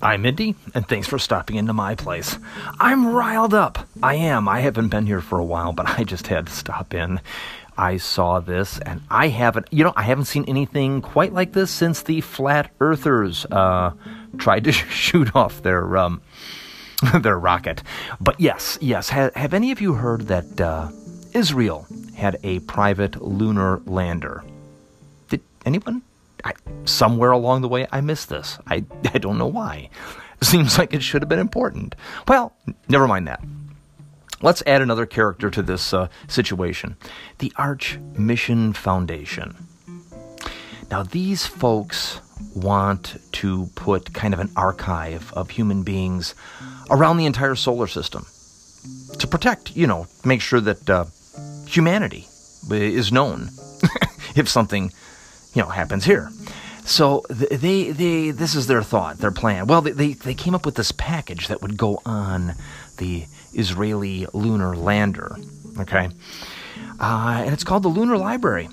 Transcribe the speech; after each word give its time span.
I'm 0.00 0.24
Indy, 0.24 0.54
and 0.74 0.86
thanks 0.86 1.08
for 1.08 1.18
stopping 1.18 1.56
into 1.56 1.72
my 1.72 1.96
place. 1.96 2.38
I'm 2.78 3.08
riled 3.08 3.52
up. 3.52 3.88
I 4.00 4.14
am. 4.14 4.48
I 4.48 4.60
haven't 4.60 4.88
been 4.88 5.06
here 5.06 5.20
for 5.20 5.40
a 5.40 5.44
while, 5.44 5.72
but 5.72 5.98
I 5.98 6.04
just 6.04 6.28
had 6.28 6.46
to 6.46 6.52
stop 6.52 6.94
in. 6.94 7.20
I 7.76 7.96
saw 7.96 8.38
this, 8.38 8.78
and 8.78 9.00
I 9.10 9.28
haven't, 9.28 9.66
you 9.72 9.82
know, 9.82 9.92
I 9.96 10.02
haven't 10.02 10.26
seen 10.26 10.44
anything 10.46 11.02
quite 11.02 11.32
like 11.32 11.52
this 11.52 11.72
since 11.72 12.02
the 12.02 12.20
flat 12.20 12.70
earthers 12.80 13.44
uh, 13.46 13.92
tried 14.36 14.64
to 14.64 14.72
shoot 14.72 15.34
off 15.34 15.62
their 15.62 15.96
um, 15.96 16.22
their 17.20 17.38
rocket. 17.38 17.82
But 18.20 18.40
yes, 18.40 18.78
yes. 18.80 19.08
Ha- 19.10 19.30
have 19.34 19.52
any 19.52 19.72
of 19.72 19.80
you 19.80 19.94
heard 19.94 20.22
that 20.28 20.60
uh, 20.60 20.90
Israel 21.34 21.86
had 22.16 22.38
a 22.44 22.60
private 22.60 23.20
lunar 23.20 23.80
lander? 23.84 24.44
Did 25.28 25.40
anyone? 25.66 26.02
I, 26.44 26.52
somewhere 26.84 27.30
along 27.30 27.62
the 27.62 27.68
way, 27.68 27.86
I 27.90 28.00
missed 28.00 28.28
this. 28.28 28.58
I, 28.66 28.84
I 29.14 29.18
don't 29.18 29.38
know 29.38 29.46
why. 29.46 29.90
Seems 30.40 30.78
like 30.78 30.94
it 30.94 31.02
should 31.02 31.22
have 31.22 31.28
been 31.28 31.38
important. 31.38 31.94
Well, 32.26 32.54
never 32.88 33.08
mind 33.08 33.26
that. 33.26 33.42
Let's 34.40 34.62
add 34.66 34.82
another 34.82 35.04
character 35.04 35.50
to 35.50 35.62
this 35.62 35.92
uh, 35.92 36.08
situation 36.28 36.96
the 37.38 37.52
Arch 37.56 37.98
Mission 38.16 38.72
Foundation. 38.72 39.56
Now, 40.90 41.02
these 41.02 41.44
folks 41.44 42.20
want 42.54 43.16
to 43.32 43.66
put 43.74 44.14
kind 44.14 44.32
of 44.32 44.40
an 44.40 44.50
archive 44.56 45.32
of 45.32 45.50
human 45.50 45.82
beings 45.82 46.34
around 46.90 47.16
the 47.16 47.26
entire 47.26 47.56
solar 47.56 47.86
system 47.86 48.26
to 49.18 49.26
protect, 49.26 49.76
you 49.76 49.86
know, 49.86 50.06
make 50.24 50.40
sure 50.40 50.60
that 50.60 50.88
uh, 50.88 51.04
humanity 51.66 52.26
is 52.70 53.12
known 53.12 53.50
if 54.36 54.48
something 54.48 54.92
you 55.58 55.64
know 55.64 55.70
happens 55.70 56.04
here. 56.04 56.30
So 56.84 57.24
they 57.28 57.90
they 57.90 58.30
this 58.30 58.54
is 58.54 58.68
their 58.68 58.82
thought, 58.82 59.18
their 59.18 59.32
plan. 59.32 59.66
Well, 59.66 59.82
they 59.82 60.14
they, 60.14 60.34
came 60.34 60.54
up 60.54 60.64
with 60.64 60.76
this 60.76 60.92
package 60.92 61.48
that 61.48 61.60
would 61.60 61.76
go 61.76 62.00
on 62.06 62.54
the 62.96 63.26
Israeli 63.52 64.26
lunar 64.32 64.76
lander. 64.76 65.36
Okay, 65.80 66.08
uh, 67.00 67.42
and 67.44 67.52
it's 67.52 67.64
called 67.64 67.82
the 67.82 67.88
Lunar 67.88 68.16
Library, 68.16 68.68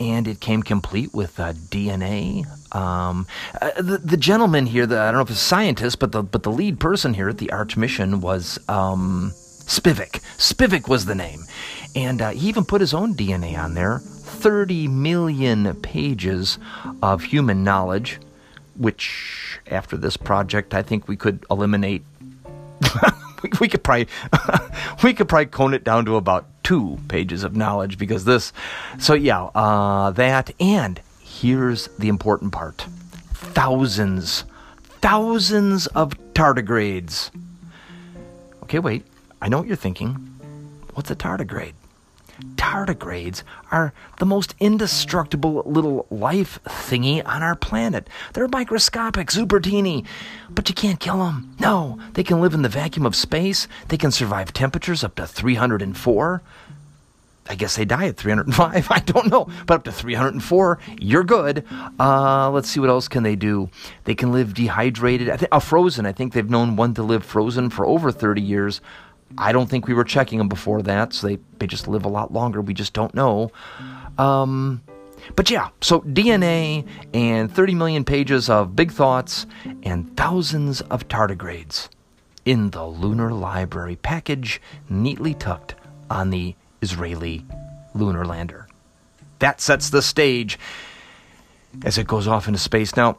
and 0.00 0.26
it 0.26 0.40
came 0.40 0.62
complete 0.62 1.12
with 1.12 1.38
uh, 1.38 1.52
DNA. 1.52 2.46
Um, 2.74 3.26
uh, 3.60 3.70
the, 3.76 3.98
the 3.98 4.16
gentleman 4.16 4.64
here, 4.64 4.86
the, 4.86 4.98
I 4.98 5.06
don't 5.06 5.16
know 5.16 5.20
if 5.20 5.30
it's 5.30 5.38
a 5.38 5.44
scientist, 5.44 5.98
but 5.98 6.12
the 6.12 6.22
but 6.22 6.44
the 6.44 6.50
lead 6.50 6.80
person 6.80 7.12
here 7.12 7.28
at 7.28 7.38
the 7.38 7.50
Arch 7.50 7.76
mission 7.76 8.22
was 8.22 8.58
um, 8.68 9.34
Spivack. 9.72 10.20
Spivack 10.36 10.86
was 10.86 11.06
the 11.06 11.14
name, 11.14 11.44
and 11.96 12.20
uh, 12.20 12.30
he 12.32 12.46
even 12.50 12.62
put 12.62 12.82
his 12.82 12.92
own 12.92 13.14
DNA 13.14 13.58
on 13.58 13.72
there 13.72 14.00
30 14.00 14.86
million 14.88 15.74
pages 15.76 16.58
of 17.02 17.22
human 17.22 17.64
knowledge, 17.64 18.20
which 18.76 19.58
after 19.70 19.96
this 19.96 20.18
project, 20.18 20.74
I 20.74 20.82
think 20.82 21.08
we 21.08 21.16
could 21.16 21.46
eliminate. 21.50 22.04
we, 23.60 23.66
could 23.66 23.82
probably 23.82 24.08
we 25.02 25.14
could 25.14 25.26
probably 25.26 25.46
cone 25.46 25.72
it 25.72 25.84
down 25.84 26.04
to 26.04 26.16
about 26.16 26.44
two 26.62 26.98
pages 27.08 27.42
of 27.42 27.56
knowledge 27.56 27.96
because 27.96 28.26
this. 28.26 28.52
So 28.98 29.14
yeah, 29.14 29.44
uh, 29.54 30.10
that 30.10 30.50
and 30.60 31.00
here's 31.22 31.88
the 31.98 32.08
important 32.08 32.52
part: 32.52 32.84
thousands, 33.32 34.44
thousands 35.00 35.86
of 35.86 36.12
tardigrades. 36.34 37.30
Okay, 38.64 38.78
wait. 38.78 39.06
I 39.42 39.48
know 39.48 39.58
what 39.58 39.66
you're 39.66 39.76
thinking. 39.76 40.12
What's 40.94 41.10
a 41.10 41.16
tardigrade? 41.16 41.74
tardigrades 42.56 43.42
are 43.70 43.92
the 44.18 44.26
most 44.26 44.54
indestructible 44.58 45.62
little 45.66 46.06
life 46.10 46.58
thingy 46.64 47.24
on 47.26 47.42
our 47.42 47.54
planet. 47.54 48.08
They're 48.32 48.48
microscopic, 48.48 49.30
super 49.30 49.60
teeny, 49.60 50.04
but 50.50 50.68
you 50.68 50.74
can't 50.74 50.98
kill 50.98 51.18
them. 51.18 51.54
No, 51.60 52.00
they 52.14 52.24
can 52.24 52.40
live 52.40 52.54
in 52.54 52.62
the 52.62 52.68
vacuum 52.68 53.06
of 53.06 53.14
space. 53.14 53.68
They 53.88 53.96
can 53.96 54.10
survive 54.10 54.52
temperatures 54.52 55.04
up 55.04 55.16
to 55.16 55.26
304. 55.26 56.42
I 57.48 57.54
guess 57.56 57.76
they 57.76 57.84
die 57.84 58.06
at 58.06 58.16
305. 58.16 58.86
I 58.90 58.98
don't 59.00 59.28
know, 59.28 59.48
but 59.66 59.74
up 59.74 59.84
to 59.84 59.92
304, 59.92 60.78
you're 60.98 61.24
good. 61.24 61.64
Uh, 61.98 62.50
let's 62.50 62.70
see 62.70 62.80
what 62.80 62.88
else 62.88 63.08
can 63.08 63.24
they 63.24 63.36
do. 63.36 63.68
They 64.04 64.14
can 64.14 64.32
live 64.32 64.54
dehydrated, 64.54 65.28
I 65.28 65.46
uh, 65.50 65.58
frozen. 65.58 66.06
I 66.06 66.12
think 66.12 66.32
they've 66.32 66.48
known 66.48 66.76
one 66.76 66.94
to 66.94 67.02
live 67.02 67.24
frozen 67.24 67.68
for 67.68 67.84
over 67.84 68.12
30 68.12 68.40
years. 68.40 68.80
I 69.38 69.52
don't 69.52 69.68
think 69.68 69.86
we 69.86 69.94
were 69.94 70.04
checking 70.04 70.38
them 70.38 70.48
before 70.48 70.82
that, 70.82 71.12
so 71.12 71.26
they, 71.26 71.38
they 71.58 71.66
just 71.66 71.88
live 71.88 72.04
a 72.04 72.08
lot 72.08 72.32
longer. 72.32 72.60
We 72.60 72.74
just 72.74 72.92
don't 72.92 73.14
know. 73.14 73.50
Um, 74.18 74.82
but 75.36 75.50
yeah, 75.50 75.68
so 75.80 76.00
DNA 76.00 76.86
and 77.14 77.52
30 77.52 77.74
million 77.74 78.04
pages 78.04 78.50
of 78.50 78.76
big 78.76 78.92
thoughts 78.92 79.46
and 79.82 80.16
thousands 80.16 80.80
of 80.82 81.08
tardigrades 81.08 81.88
in 82.44 82.70
the 82.70 82.84
Lunar 82.84 83.32
Library 83.32 83.96
package, 83.96 84.60
neatly 84.88 85.34
tucked 85.34 85.74
on 86.10 86.30
the 86.30 86.54
Israeli 86.80 87.44
lunar 87.94 88.24
lander. 88.24 88.66
That 89.38 89.60
sets 89.60 89.90
the 89.90 90.02
stage 90.02 90.58
as 91.84 91.98
it 91.98 92.06
goes 92.06 92.26
off 92.26 92.48
into 92.48 92.58
space. 92.58 92.96
Now, 92.96 93.18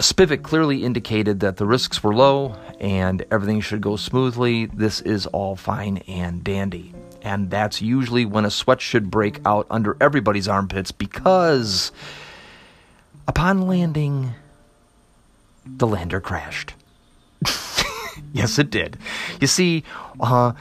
Spivack 0.00 0.42
clearly 0.42 0.82
indicated 0.84 1.40
that 1.40 1.58
the 1.58 1.66
risks 1.66 2.02
were 2.02 2.14
low 2.14 2.56
and 2.80 3.24
everything 3.30 3.60
should 3.60 3.82
go 3.82 3.96
smoothly. 3.96 4.64
This 4.66 5.02
is 5.02 5.26
all 5.26 5.56
fine 5.56 5.98
and 6.08 6.42
dandy. 6.42 6.94
And 7.20 7.50
that's 7.50 7.82
usually 7.82 8.24
when 8.24 8.46
a 8.46 8.50
sweat 8.50 8.80
should 8.80 9.10
break 9.10 9.40
out 9.44 9.66
under 9.70 9.98
everybody's 10.00 10.48
armpits 10.48 10.90
because 10.90 11.92
upon 13.28 13.68
landing, 13.68 14.32
the 15.66 15.86
lander 15.86 16.20
crashed. 16.20 16.72
yes, 18.32 18.58
it 18.58 18.70
did. 18.70 18.96
You 19.38 19.46
see, 19.46 19.84
uh, 20.18 20.52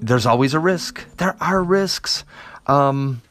there's 0.00 0.26
always 0.26 0.52
a 0.52 0.60
risk. 0.60 1.02
There 1.16 1.34
are 1.40 1.62
risks. 1.62 2.24
Um, 2.66 3.22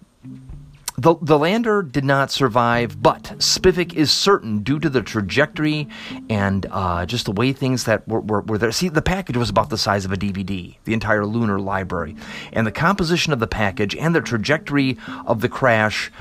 the, 1.01 1.15
the 1.19 1.39
lander 1.39 1.81
did 1.81 2.05
not 2.05 2.29
survive, 2.29 3.01
but 3.01 3.23
Spivack 3.39 3.95
is 3.95 4.11
certain 4.11 4.59
due 4.59 4.77
to 4.77 4.87
the 4.87 5.01
trajectory 5.01 5.87
and 6.29 6.67
uh, 6.69 7.07
just 7.07 7.25
the 7.25 7.31
way 7.31 7.53
things 7.53 7.85
that 7.85 8.07
were, 8.07 8.19
were, 8.19 8.41
were, 8.41 8.59
there. 8.59 8.71
See, 8.71 8.87
the 8.87 9.01
package 9.01 9.35
was 9.35 9.49
about 9.49 9.71
the 9.71 9.79
size 9.79 10.05
of 10.05 10.11
a 10.11 10.15
DVD, 10.15 10.75
the 10.83 10.93
entire 10.93 11.25
lunar 11.25 11.59
library. 11.59 12.15
And 12.53 12.67
the 12.67 12.71
composition 12.71 13.33
of 13.33 13.39
the 13.39 13.47
package 13.47 13.95
and 13.95 14.13
the 14.13 14.21
trajectory 14.21 14.99
of 15.25 15.41
the 15.41 15.49
crash 15.49 16.11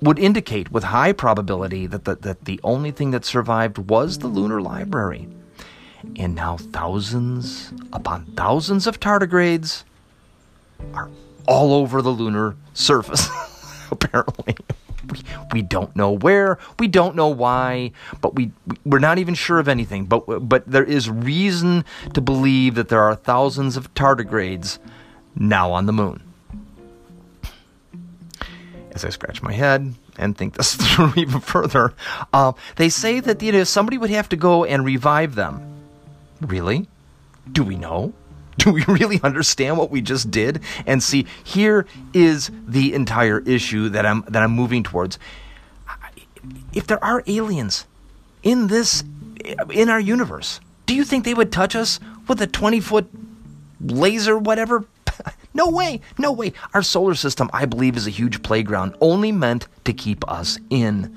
would 0.00 0.18
indicate 0.18 0.72
with 0.72 0.84
high 0.84 1.12
probability 1.12 1.86
that 1.88 2.06
the, 2.06 2.14
that 2.16 2.46
the 2.46 2.58
only 2.64 2.92
thing 2.92 3.10
that 3.10 3.26
survived 3.26 3.76
was 3.76 4.18
the 4.18 4.28
lunar 4.28 4.62
library. 4.62 5.28
And 6.16 6.34
now 6.34 6.56
thousands 6.56 7.74
upon 7.92 8.24
thousands 8.36 8.86
of 8.86 9.00
tardigrades 9.00 9.84
are 10.94 11.10
all 11.46 11.74
over 11.74 12.00
the 12.00 12.08
lunar 12.08 12.56
surface. 12.72 13.28
apparently. 13.92 14.56
We, 15.10 15.20
we 15.52 15.62
don't 15.62 15.94
know 15.96 16.12
where, 16.12 16.58
we 16.78 16.86
don't 16.86 17.16
know 17.16 17.28
why, 17.28 17.92
but 18.20 18.34
we 18.34 18.52
we're 18.84 18.98
not 18.98 19.18
even 19.18 19.34
sure 19.34 19.58
of 19.58 19.68
anything. 19.68 20.04
But 20.04 20.48
but 20.48 20.66
there 20.66 20.84
is 20.84 21.08
reason 21.10 21.84
to 22.14 22.20
believe 22.20 22.74
that 22.74 22.88
there 22.88 23.02
are 23.02 23.14
thousands 23.14 23.76
of 23.76 23.92
tardigrades 23.94 24.78
now 25.34 25.72
on 25.72 25.86
the 25.86 25.92
moon. 25.92 26.22
As 28.92 29.04
I 29.04 29.08
scratch 29.08 29.42
my 29.42 29.52
head 29.52 29.94
and 30.18 30.36
think 30.36 30.56
this 30.56 30.74
through 30.94 31.12
even 31.16 31.40
further, 31.40 31.94
uh, 32.32 32.52
they 32.76 32.88
say 32.88 33.20
that 33.20 33.42
you 33.42 33.52
know 33.52 33.64
somebody 33.64 33.98
would 33.98 34.10
have 34.10 34.28
to 34.28 34.36
go 34.36 34.64
and 34.64 34.84
revive 34.84 35.34
them. 35.34 35.66
Really? 36.40 36.88
Do 37.50 37.64
we 37.64 37.76
know? 37.76 38.12
do 38.64 38.72
we 38.72 38.84
really 38.84 39.20
understand 39.22 39.78
what 39.78 39.90
we 39.90 40.02
just 40.02 40.30
did? 40.30 40.60
And 40.86 41.02
see, 41.02 41.26
here 41.42 41.86
is 42.12 42.50
the 42.66 42.92
entire 42.94 43.40
issue 43.40 43.88
that 43.90 44.04
I'm 44.04 44.22
that 44.28 44.42
I'm 44.42 44.52
moving 44.52 44.82
towards. 44.82 45.18
If 46.72 46.86
there 46.86 47.02
are 47.02 47.22
aliens 47.26 47.86
in 48.42 48.66
this 48.66 49.02
in 49.70 49.88
our 49.88 50.00
universe, 50.00 50.60
do 50.86 50.94
you 50.94 51.04
think 51.04 51.24
they 51.24 51.34
would 51.34 51.50
touch 51.50 51.74
us 51.74 52.00
with 52.28 52.40
a 52.42 52.46
20 52.46 52.80
foot 52.80 53.08
laser, 53.80 54.36
whatever? 54.36 54.84
no 55.54 55.68
way, 55.70 56.00
no 56.18 56.30
way. 56.30 56.52
Our 56.74 56.82
solar 56.82 57.14
system, 57.14 57.48
I 57.52 57.64
believe, 57.64 57.96
is 57.96 58.06
a 58.06 58.10
huge 58.10 58.42
playground 58.42 58.94
only 59.00 59.32
meant 59.32 59.68
to 59.84 59.92
keep 59.92 60.28
us 60.30 60.58
in. 60.68 61.16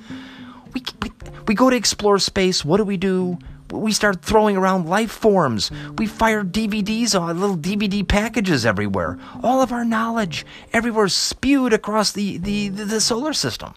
We, 0.74 0.84
we, 1.02 1.12
we 1.48 1.56
go 1.56 1.70
to 1.70 1.76
explore 1.76 2.20
space. 2.20 2.64
What 2.64 2.78
do 2.78 2.84
we 2.84 2.98
do? 2.98 3.38
We 3.74 3.92
start 3.92 4.22
throwing 4.22 4.56
around 4.56 4.88
life 4.88 5.12
forms. 5.12 5.72
We 5.98 6.06
fire 6.06 6.44
DVDs 6.44 7.20
on 7.20 7.40
little 7.40 7.58
DVD 7.58 8.08
packages 8.08 8.66
everywhere. 8.66 9.18
All 9.42 9.62
of 9.62 9.72
our 9.72 9.84
knowledge 9.84 10.46
everywhere 10.72 11.08
spewed 11.08 11.74
across 11.74 12.12
the, 12.12 12.38
the, 12.38 12.70
the, 12.70 13.02
solar 13.02 13.34
system. 13.34 13.74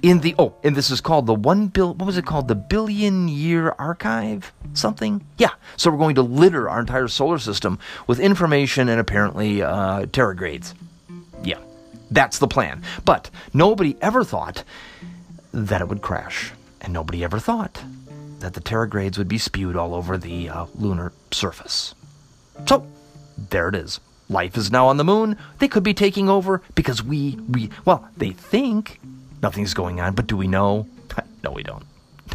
In 0.00 0.20
the 0.20 0.34
oh, 0.38 0.54
and 0.62 0.76
this 0.76 0.90
is 0.90 1.00
called 1.00 1.26
the 1.26 1.34
one 1.34 1.66
bill. 1.66 1.94
What 1.94 2.06
was 2.06 2.16
it 2.16 2.24
called? 2.24 2.46
The 2.46 2.54
billion 2.54 3.26
year 3.26 3.74
archive? 3.78 4.52
Something? 4.72 5.26
Yeah. 5.38 5.50
So 5.76 5.90
we're 5.90 5.98
going 5.98 6.14
to 6.14 6.22
litter 6.22 6.68
our 6.68 6.78
entire 6.78 7.08
solar 7.08 7.38
system 7.38 7.80
with 8.06 8.20
information 8.20 8.88
and 8.88 9.00
apparently 9.00 9.62
uh. 9.62 10.06
Yeah, 11.42 11.58
that's 12.10 12.38
the 12.38 12.48
plan. 12.48 12.82
But 13.04 13.30
nobody 13.52 13.96
ever 14.00 14.22
thought 14.22 14.62
that 15.52 15.80
it 15.80 15.88
would 15.88 16.02
crash, 16.02 16.52
and 16.80 16.92
nobody 16.92 17.24
ever 17.24 17.38
thought 17.38 17.82
that 18.40 18.54
the 18.54 18.60
tardigrades 18.60 19.18
would 19.18 19.28
be 19.28 19.38
spewed 19.38 19.76
all 19.76 19.94
over 19.94 20.16
the 20.16 20.48
uh, 20.48 20.66
lunar 20.74 21.12
surface. 21.30 21.94
So, 22.66 22.86
there 23.50 23.68
it 23.68 23.74
is. 23.74 24.00
Life 24.28 24.56
is 24.56 24.70
now 24.70 24.88
on 24.88 24.96
the 24.96 25.04
moon. 25.04 25.36
They 25.58 25.68
could 25.68 25.82
be 25.82 25.94
taking 25.94 26.28
over 26.28 26.60
because 26.74 27.02
we, 27.02 27.38
we, 27.48 27.70
well, 27.84 28.08
they 28.16 28.30
think 28.30 29.00
nothing's 29.42 29.74
going 29.74 30.00
on, 30.00 30.14
but 30.14 30.26
do 30.26 30.36
we 30.36 30.46
know? 30.46 30.86
no, 31.42 31.50
we 31.50 31.62
don't. 31.62 31.84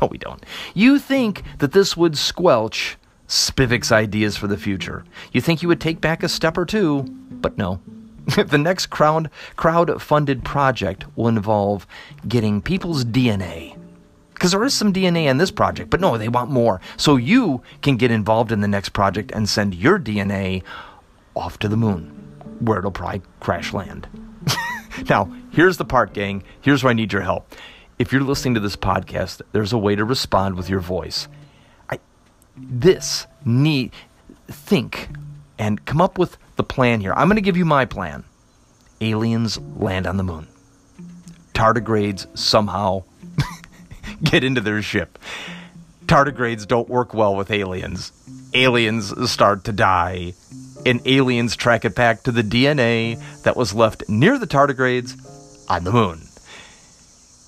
No, 0.01 0.07
we 0.07 0.17
don't. 0.17 0.43
You 0.73 0.97
think 0.97 1.43
that 1.59 1.71
this 1.71 1.95
would 1.95 2.17
squelch 2.17 2.97
Spivack's 3.27 3.91
ideas 3.91 4.37
for 4.37 4.47
the 4.47 4.57
future. 4.57 5.05
You 5.31 5.41
think 5.41 5.61
you 5.61 5.67
would 5.67 5.81
take 5.81 6.01
back 6.01 6.23
a 6.23 6.29
step 6.29 6.57
or 6.57 6.65
two, 6.65 7.03
but 7.29 7.57
no. 7.57 7.79
the 8.47 8.57
next 8.57 8.87
crowd 8.87 9.29
crowd 9.55 10.01
funded 10.01 10.45
project 10.45 11.05
will 11.15 11.27
involve 11.27 11.85
getting 12.27 12.61
people's 12.61 13.03
DNA. 13.03 13.77
Because 14.43 14.51
there 14.51 14.65
is 14.65 14.73
some 14.73 14.91
DNA 14.91 15.29
in 15.29 15.37
this 15.37 15.51
project, 15.51 15.89
but 15.89 16.01
no, 16.01 16.17
they 16.17 16.27
want 16.27 16.51
more. 16.51 16.81
So 16.97 17.15
you 17.15 17.61
can 17.81 17.95
get 17.95 18.11
involved 18.11 18.51
in 18.51 18.59
the 18.59 18.67
next 18.67 18.89
project 18.89 19.31
and 19.31 19.47
send 19.47 19.73
your 19.73 19.97
DNA 19.97 20.63
off 21.33 21.59
to 21.59 21.69
the 21.69 21.77
moon, 21.77 22.07
where 22.59 22.79
it'll 22.79 22.91
probably 22.91 23.21
crash 23.39 23.71
land. 23.71 24.05
now, 25.09 25.33
here's 25.53 25.77
the 25.77 25.85
part, 25.85 26.11
gang. 26.11 26.43
Here's 26.59 26.83
where 26.83 26.91
I 26.91 26.93
need 26.93 27.13
your 27.13 27.21
help. 27.21 27.55
If 27.97 28.11
you're 28.11 28.21
listening 28.21 28.55
to 28.55 28.59
this 28.59 28.75
podcast, 28.75 29.41
there's 29.53 29.71
a 29.71 29.77
way 29.77 29.95
to 29.95 30.03
respond 30.03 30.57
with 30.57 30.69
your 30.69 30.81
voice. 30.81 31.29
I, 31.89 31.99
this 32.57 33.27
need 33.45 33.93
think 34.49 35.07
and 35.57 35.85
come 35.85 36.01
up 36.01 36.17
with 36.17 36.37
the 36.57 36.65
plan 36.65 36.99
here. 36.99 37.13
I'm 37.15 37.29
going 37.29 37.37
to 37.37 37.41
give 37.41 37.55
you 37.55 37.63
my 37.63 37.85
plan. 37.85 38.25
Aliens 38.99 39.57
land 39.57 40.05
on 40.05 40.17
the 40.17 40.23
moon. 40.23 40.49
Tardigrades 41.53 42.27
somehow 42.37 43.05
get 44.31 44.43
into 44.43 44.61
their 44.61 44.81
ship. 44.81 45.19
Tardigrades 46.05 46.67
don't 46.67 46.89
work 46.89 47.13
well 47.13 47.35
with 47.35 47.51
aliens. 47.51 48.11
Aliens 48.53 49.31
start 49.31 49.63
to 49.65 49.71
die 49.71 50.33
and 50.85 51.01
aliens 51.05 51.55
track 51.55 51.85
it 51.85 51.95
back 51.95 52.23
to 52.23 52.31
the 52.31 52.43
DNA 52.43 53.21
that 53.43 53.55
was 53.55 53.73
left 53.73 54.07
near 54.09 54.37
the 54.37 54.47
tardigrades 54.47 55.15
on 55.69 55.83
the 55.83 55.91
moon. 55.91 56.21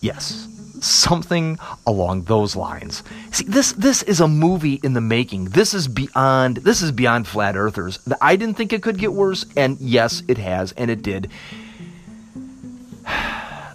Yes, 0.01 0.48
something 0.81 1.57
along 1.86 2.24
those 2.24 2.56
lines. 2.56 3.04
See, 3.31 3.45
this 3.45 3.74
this 3.74 4.04
is 4.04 4.22
a 4.22 4.27
movie 4.27 4.80
in 4.83 4.94
the 4.94 5.01
making. 5.01 5.45
This 5.45 5.74
is 5.74 5.88
beyond 5.88 6.57
this 6.57 6.81
is 6.81 6.92
beyond 6.92 7.27
flat 7.27 7.56
earthers. 7.57 8.00
I 8.22 8.36
didn't 8.36 8.56
think 8.56 8.72
it 8.72 8.83
could 8.83 8.98
get 8.98 9.13
worse, 9.13 9.45
and 9.56 9.80
yes, 9.80 10.24
it 10.27 10.38
has, 10.38 10.72
and 10.74 10.92
it 10.92 11.01
did. 11.01 11.30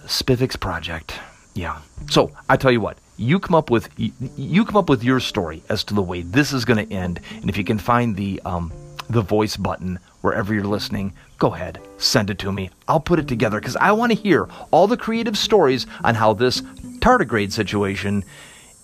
Spivack's 0.05 0.55
project. 0.55 1.19
Yeah. 1.53 1.79
So 2.09 2.31
I 2.49 2.57
tell 2.57 2.71
you 2.71 2.81
what, 2.81 2.97
you 3.17 3.39
come 3.39 3.55
up 3.55 3.69
with 3.69 3.89
you 3.97 4.65
come 4.65 4.77
up 4.77 4.89
with 4.89 5.03
your 5.03 5.19
story 5.19 5.63
as 5.69 5.83
to 5.85 5.93
the 5.93 6.01
way 6.01 6.21
this 6.21 6.53
is 6.53 6.65
going 6.65 6.85
to 6.85 6.93
end, 6.93 7.19
and 7.33 7.49
if 7.49 7.57
you 7.57 7.63
can 7.63 7.77
find 7.77 8.15
the 8.15 8.41
um, 8.45 8.71
the 9.09 9.21
voice 9.21 9.57
button 9.57 9.99
wherever 10.21 10.53
you're 10.53 10.63
listening, 10.63 11.13
go 11.37 11.53
ahead, 11.53 11.79
send 11.97 12.29
it 12.29 12.39
to 12.39 12.51
me. 12.51 12.69
I'll 12.87 12.99
put 12.99 13.19
it 13.19 13.27
together 13.27 13.59
because 13.59 13.75
I 13.75 13.91
want 13.91 14.11
to 14.11 14.17
hear 14.17 14.47
all 14.71 14.87
the 14.87 14.97
creative 14.97 15.37
stories 15.37 15.85
on 16.03 16.15
how 16.15 16.33
this 16.33 16.61
tardigrade 16.99 17.51
situation 17.51 18.23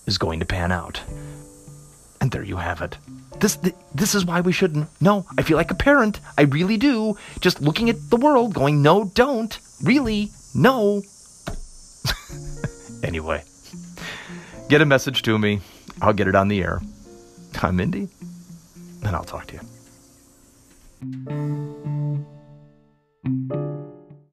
is 0.06 0.18
going 0.18 0.40
to 0.40 0.46
pan 0.46 0.72
out. 0.72 1.02
And 2.20 2.32
there 2.32 2.44
you 2.44 2.58
have 2.58 2.82
it. 2.82 2.98
This 3.40 3.58
this 3.94 4.16
is 4.16 4.26
why 4.26 4.42
we 4.42 4.52
shouldn't. 4.52 4.90
No, 5.00 5.26
I 5.38 5.44
feel 5.44 5.58
like 5.58 5.72
a 5.72 5.76
parent. 5.76 6.20
I 6.38 6.44
really 6.44 6.78
do. 6.78 7.18
Just 7.40 7.62
looking 7.62 7.90
at 7.90 8.10
the 8.10 8.18
world, 8.18 8.54
going, 8.54 8.82
no, 8.82 9.06
don't. 9.14 9.58
Really, 9.84 10.32
no. 10.56 11.04
Anyway, 13.04 13.44
get 14.70 14.82
a 14.82 14.86
message 14.86 15.22
to 15.24 15.38
me. 15.38 15.62
I'll 16.02 16.14
get 16.14 16.28
it 16.28 16.36
on 16.36 16.48
the 16.48 16.62
air. 16.62 16.82
I'm 17.62 17.80
Indy, 17.80 18.08
and 19.04 19.16
I'll 19.16 19.24
talk 19.24 19.48
to 19.48 19.56
you. 19.56 19.62